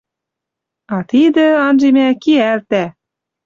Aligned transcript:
А 0.95 0.97
тидӹ, 1.09 1.47
анжемӓ, 1.65 2.07
киӓлтӓ 2.21 2.83